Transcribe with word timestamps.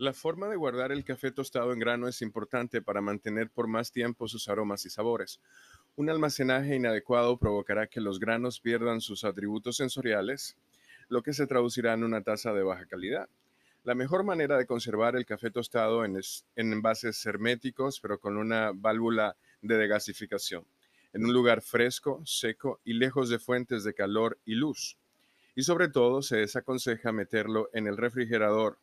La 0.00 0.12
forma 0.12 0.46
de 0.46 0.54
guardar 0.54 0.92
el 0.92 1.02
café 1.02 1.32
tostado 1.32 1.72
en 1.72 1.80
grano 1.80 2.06
es 2.06 2.22
importante 2.22 2.80
para 2.80 3.00
mantener 3.00 3.50
por 3.50 3.66
más 3.66 3.90
tiempo 3.90 4.28
sus 4.28 4.48
aromas 4.48 4.86
y 4.86 4.90
sabores. 4.90 5.40
Un 5.96 6.08
almacenaje 6.08 6.76
inadecuado 6.76 7.36
provocará 7.36 7.88
que 7.88 8.00
los 8.00 8.20
granos 8.20 8.60
pierdan 8.60 9.00
sus 9.00 9.24
atributos 9.24 9.76
sensoriales, 9.76 10.56
lo 11.08 11.20
que 11.24 11.32
se 11.32 11.48
traducirá 11.48 11.94
en 11.94 12.04
una 12.04 12.22
taza 12.22 12.52
de 12.52 12.62
baja 12.62 12.86
calidad. 12.86 13.28
La 13.82 13.96
mejor 13.96 14.22
manera 14.22 14.56
de 14.56 14.66
conservar 14.66 15.16
el 15.16 15.26
café 15.26 15.50
tostado 15.50 16.04
en, 16.04 16.14
en 16.54 16.72
envases 16.72 17.26
herméticos, 17.26 17.98
pero 17.98 18.20
con 18.20 18.36
una 18.36 18.70
válvula 18.72 19.34
de 19.62 19.78
degasificación, 19.78 20.64
en 21.12 21.24
un 21.24 21.32
lugar 21.32 21.60
fresco, 21.60 22.22
seco 22.24 22.78
y 22.84 22.92
lejos 22.92 23.30
de 23.30 23.40
fuentes 23.40 23.82
de 23.82 23.94
calor 23.94 24.38
y 24.44 24.54
luz. 24.54 24.96
Y 25.56 25.64
sobre 25.64 25.88
todo 25.88 26.22
se 26.22 26.36
desaconseja 26.36 27.10
meterlo 27.10 27.68
en 27.72 27.88
el 27.88 27.96
refrigerador 27.96 28.78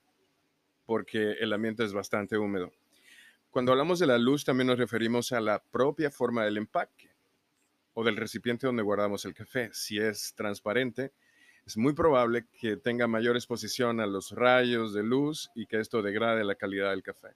porque 0.85 1.33
el 1.33 1.53
ambiente 1.53 1.83
es 1.83 1.93
bastante 1.93 2.37
húmedo. 2.37 2.71
Cuando 3.49 3.71
hablamos 3.71 3.99
de 3.99 4.07
la 4.07 4.17
luz 4.17 4.43
también 4.43 4.67
nos 4.67 4.77
referimos 4.77 5.31
a 5.31 5.39
la 5.39 5.63
propia 5.63 6.11
forma 6.11 6.43
del 6.43 6.57
empaque 6.57 7.09
o 7.93 8.03
del 8.03 8.17
recipiente 8.17 8.67
donde 8.67 8.83
guardamos 8.83 9.25
el 9.25 9.33
café. 9.33 9.69
Si 9.73 9.97
es 9.97 10.33
transparente, 10.35 11.13
es 11.65 11.77
muy 11.77 11.93
probable 11.93 12.45
que 12.59 12.77
tenga 12.77 13.07
mayor 13.07 13.35
exposición 13.35 13.99
a 13.99 14.05
los 14.05 14.31
rayos 14.31 14.93
de 14.93 15.03
luz 15.03 15.49
y 15.55 15.65
que 15.65 15.79
esto 15.79 16.01
degrade 16.01 16.43
la 16.43 16.55
calidad 16.55 16.91
del 16.91 17.01
café. 17.01 17.29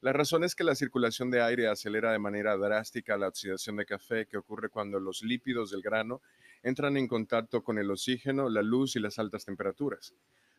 La 0.00 0.12
razón 0.12 0.42
es 0.42 0.56
que 0.56 0.64
la 0.64 0.74
circulación 0.74 1.30
de 1.30 1.42
aire 1.42 1.68
acelera 1.68 2.10
de 2.10 2.18
manera 2.18 2.56
drástica 2.56 3.16
la 3.16 3.28
oxidación 3.28 3.76
de 3.76 3.86
café 3.86 4.26
que 4.26 4.36
ocurre 4.36 4.68
cuando 4.68 4.98
los 4.98 5.22
lípidos 5.22 5.70
del 5.70 5.80
grano 5.80 6.22
entran 6.64 6.96
en 6.96 7.06
contacto 7.06 7.62
con 7.62 7.78
el 7.78 7.88
oxígeno, 7.88 8.48
la 8.48 8.62
luz 8.62 8.96
y 8.96 9.00
las 9.00 9.20
altas 9.20 9.44
temperaturas. 9.44 10.12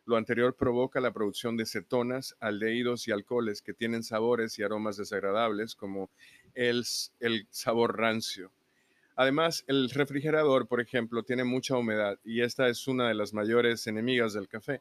Lo 0.06 0.16
anterior 0.16 0.54
provoca 0.54 1.00
la 1.00 1.12
producción 1.12 1.56
de 1.56 1.66
cetonas, 1.66 2.36
aldehídos 2.40 3.08
y 3.08 3.12
alcoholes 3.12 3.62
que 3.62 3.72
tienen 3.72 4.02
sabores 4.02 4.58
y 4.58 4.62
aromas 4.62 4.96
desagradables 4.96 5.74
como 5.74 6.10
el, 6.54 6.84
el 7.20 7.46
sabor 7.50 7.98
rancio. 7.98 8.50
Además, 9.16 9.64
el 9.66 9.88
refrigerador, 9.90 10.66
por 10.66 10.80
ejemplo, 10.80 11.22
tiene 11.22 11.44
mucha 11.44 11.76
humedad 11.76 12.18
y 12.24 12.42
esta 12.42 12.68
es 12.68 12.86
una 12.88 13.08
de 13.08 13.14
las 13.14 13.32
mayores 13.32 13.86
enemigas 13.86 14.34
del 14.34 14.48
café. 14.48 14.80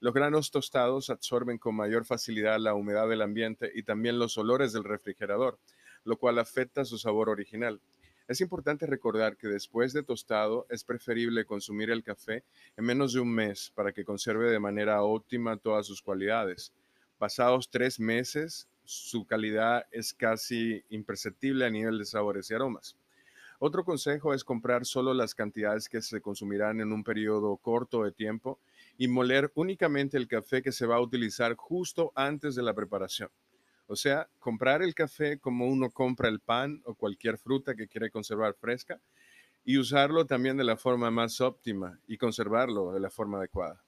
Los 0.00 0.14
granos 0.14 0.50
tostados 0.50 1.10
absorben 1.10 1.58
con 1.58 1.74
mayor 1.74 2.04
facilidad 2.04 2.58
la 2.58 2.74
humedad 2.74 3.08
del 3.08 3.22
ambiente 3.22 3.70
y 3.74 3.82
también 3.82 4.18
los 4.18 4.36
olores 4.36 4.72
del 4.72 4.84
refrigerador, 4.84 5.58
lo 6.04 6.16
cual 6.16 6.38
afecta 6.38 6.84
su 6.84 6.98
sabor 6.98 7.28
original. 7.28 7.80
Es 8.28 8.40
importante 8.40 8.86
recordar 8.86 9.36
que 9.36 9.46
después 9.46 9.92
de 9.92 10.02
tostado 10.02 10.66
es 10.68 10.82
preferible 10.82 11.44
consumir 11.44 11.90
el 11.90 12.02
café 12.02 12.42
en 12.76 12.84
menos 12.84 13.12
de 13.12 13.20
un 13.20 13.32
mes 13.32 13.70
para 13.72 13.92
que 13.92 14.04
conserve 14.04 14.50
de 14.50 14.58
manera 14.58 15.02
óptima 15.02 15.56
todas 15.56 15.86
sus 15.86 16.02
cualidades. 16.02 16.72
Pasados 17.18 17.70
tres 17.70 18.00
meses, 18.00 18.68
su 18.84 19.26
calidad 19.26 19.86
es 19.92 20.12
casi 20.12 20.84
imperceptible 20.88 21.66
a 21.66 21.70
nivel 21.70 21.98
de 21.98 22.04
sabores 22.04 22.50
y 22.50 22.54
aromas. 22.54 22.96
Otro 23.60 23.84
consejo 23.84 24.34
es 24.34 24.42
comprar 24.42 24.84
solo 24.84 25.14
las 25.14 25.34
cantidades 25.34 25.88
que 25.88 26.02
se 26.02 26.20
consumirán 26.20 26.80
en 26.80 26.92
un 26.92 27.04
periodo 27.04 27.56
corto 27.56 28.02
de 28.02 28.10
tiempo 28.10 28.58
y 28.98 29.06
moler 29.06 29.52
únicamente 29.54 30.16
el 30.16 30.26
café 30.26 30.62
que 30.62 30.72
se 30.72 30.84
va 30.84 30.96
a 30.96 31.00
utilizar 31.00 31.54
justo 31.54 32.12
antes 32.16 32.56
de 32.56 32.62
la 32.62 32.74
preparación. 32.74 33.30
O 33.86 33.96
sea, 33.96 34.28
comprar 34.40 34.82
el 34.82 34.94
café 34.94 35.38
como 35.38 35.66
uno 35.68 35.90
compra 35.90 36.28
el 36.28 36.40
pan 36.40 36.82
o 36.84 36.94
cualquier 36.94 37.38
fruta 37.38 37.74
que 37.74 37.86
quiere 37.86 38.10
conservar 38.10 38.54
fresca 38.54 39.00
y 39.64 39.78
usarlo 39.78 40.26
también 40.26 40.56
de 40.56 40.64
la 40.64 40.76
forma 40.76 41.10
más 41.10 41.40
óptima 41.40 42.00
y 42.06 42.18
conservarlo 42.18 42.92
de 42.92 43.00
la 43.00 43.10
forma 43.10 43.38
adecuada. 43.38 43.85